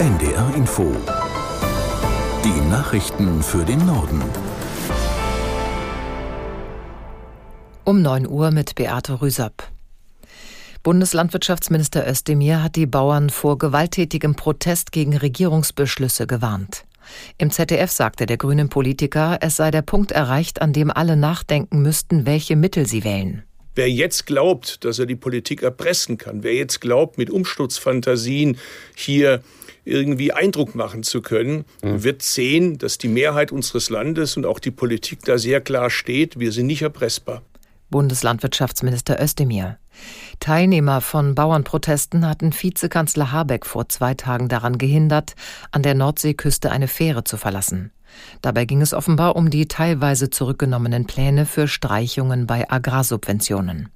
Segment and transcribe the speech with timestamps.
[0.00, 0.96] NDR Info.
[2.42, 4.22] Die Nachrichten für den Norden.
[7.84, 9.70] Um 9 Uhr mit Beate Rüsapp.
[10.82, 16.86] Bundeslandwirtschaftsminister Özdemir hat die Bauern vor gewalttätigem Protest gegen Regierungsbeschlüsse gewarnt.
[17.36, 21.82] Im ZDF sagte der grünen Politiker, es sei der Punkt erreicht, an dem alle nachdenken
[21.82, 23.42] müssten, welche Mittel sie wählen.
[23.74, 28.58] Wer jetzt glaubt, dass er die Politik erpressen kann, wer jetzt glaubt, mit Umsturzfantasien
[28.94, 29.42] hier
[29.84, 32.02] irgendwie Eindruck machen zu können, mhm.
[32.02, 36.38] wird sehen, dass die Mehrheit unseres Landes und auch die Politik da sehr klar steht,
[36.38, 37.42] wir sind nicht erpressbar.
[37.90, 39.78] Bundeslandwirtschaftsminister Özdemir.
[40.38, 45.34] Teilnehmer von Bauernprotesten hatten Vizekanzler Habeck vor zwei Tagen daran gehindert,
[45.72, 47.92] an der Nordseeküste eine Fähre zu verlassen.
[48.42, 53.90] Dabei ging es offenbar um die teilweise zurückgenommenen Pläne für Streichungen bei Agrarsubventionen.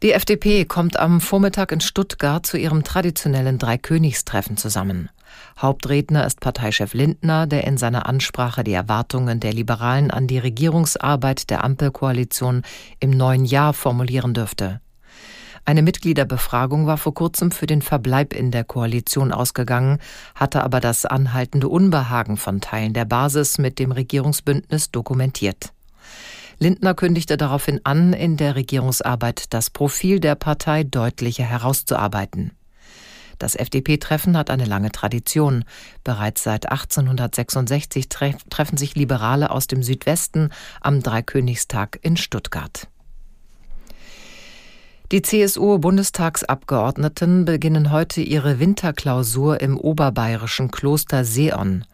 [0.00, 5.10] Die FDP kommt am Vormittag in Stuttgart zu ihrem traditionellen Dreikönigstreffen zusammen.
[5.58, 11.50] Hauptredner ist Parteichef Lindner, der in seiner Ansprache die Erwartungen der Liberalen an die Regierungsarbeit
[11.50, 12.62] der Ampelkoalition
[13.00, 14.80] im neuen Jahr formulieren dürfte.
[15.64, 19.98] Eine Mitgliederbefragung war vor kurzem für den Verbleib in der Koalition ausgegangen,
[20.36, 25.72] hatte aber das anhaltende Unbehagen von Teilen der Basis mit dem Regierungsbündnis dokumentiert.
[26.58, 32.52] Lindner kündigte daraufhin an, in der Regierungsarbeit das Profil der Partei deutlicher herauszuarbeiten.
[33.38, 35.64] Das FDP-Treffen hat eine lange Tradition.
[36.02, 42.88] Bereits seit 1866 treffen sich Liberale aus dem Südwesten am Dreikönigstag in Stuttgart.
[45.10, 51.86] Die CSU-Bundestagsabgeordneten beginnen heute ihre Winterklausur im oberbayerischen Kloster Seon.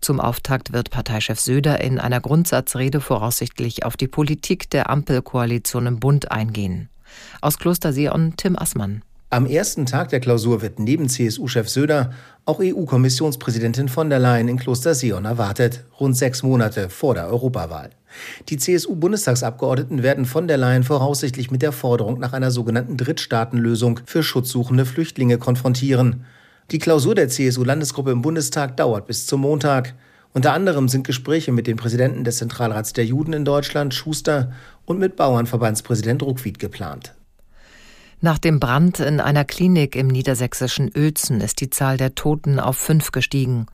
[0.00, 6.00] Zum Auftakt wird Parteichef Söder in einer Grundsatzrede voraussichtlich auf die Politik der Ampelkoalition im
[6.00, 6.88] Bund eingehen.
[7.42, 9.02] Aus Kloster Seon Tim Assmann.
[9.32, 12.10] Am ersten Tag der Klausur wird neben CSU-Chef Söder
[12.44, 17.88] auch EU-Kommissionspräsidentin von der Leyen in Kloster Sion erwartet, rund sechs Monate vor der Europawahl.
[18.50, 24.22] Die CSU-Bundestagsabgeordneten werden von der Leyen voraussichtlich mit der Forderung nach einer sogenannten Drittstaatenlösung für
[24.22, 26.26] schutzsuchende Flüchtlinge konfrontieren.
[26.70, 29.94] Die Klausur der CSU-Landesgruppe im Bundestag dauert bis zum Montag.
[30.34, 34.52] Unter anderem sind Gespräche mit dem Präsidenten des Zentralrats der Juden in Deutschland, Schuster,
[34.84, 37.14] und mit Bauernverbandspräsident Ruckwied geplant.
[38.24, 42.76] Nach dem Brand in einer Klinik im niedersächsischen Uelzen ist die Zahl der Toten auf
[42.76, 43.66] fünf gestiegen.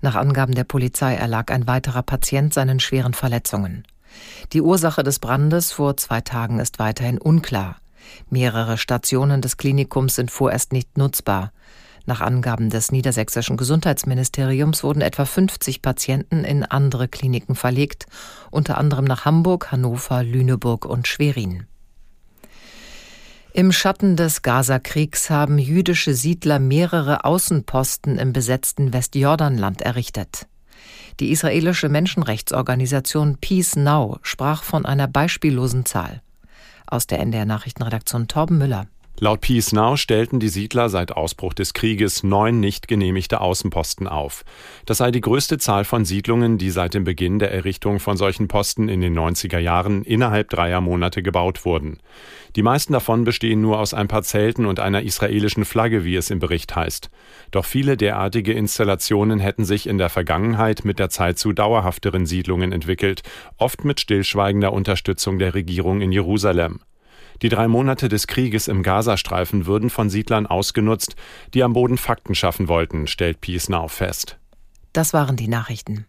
[0.00, 3.84] Nach Angaben der Polizei erlag ein weiterer Patient seinen schweren Verletzungen.
[4.54, 7.76] Die Ursache des Brandes vor zwei Tagen ist weiterhin unklar.
[8.30, 11.52] Mehrere Stationen des Klinikums sind vorerst nicht nutzbar.
[12.06, 18.06] Nach Angaben des niedersächsischen Gesundheitsministeriums wurden etwa 50 Patienten in andere Kliniken verlegt,
[18.50, 21.66] unter anderem nach Hamburg, Hannover, Lüneburg und Schwerin.
[23.52, 30.46] Im Schatten des Gaza-Kriegs haben jüdische Siedler mehrere Außenposten im besetzten Westjordanland errichtet.
[31.18, 36.22] Die israelische Menschenrechtsorganisation Peace Now sprach von einer beispiellosen Zahl.
[36.86, 38.86] Aus der NDR Nachrichtenredaktion Torben Müller.
[39.22, 44.46] Laut Peace Now stellten die Siedler seit Ausbruch des Krieges neun nicht genehmigte Außenposten auf.
[44.86, 48.48] Das sei die größte Zahl von Siedlungen, die seit dem Beginn der Errichtung von solchen
[48.48, 51.98] Posten in den 90er Jahren innerhalb dreier Monate gebaut wurden.
[52.56, 56.30] Die meisten davon bestehen nur aus ein paar Zelten und einer israelischen Flagge, wie es
[56.30, 57.10] im Bericht heißt.
[57.50, 62.72] Doch viele derartige Installationen hätten sich in der Vergangenheit mit der Zeit zu dauerhafteren Siedlungen
[62.72, 63.20] entwickelt,
[63.58, 66.80] oft mit stillschweigender Unterstützung der Regierung in Jerusalem.
[67.42, 71.16] Die drei Monate des Krieges im Gazastreifen würden von Siedlern ausgenutzt,
[71.54, 74.38] die am Boden Fakten schaffen wollten, stellt Peace Now fest.
[74.92, 76.06] Das waren die Nachrichten.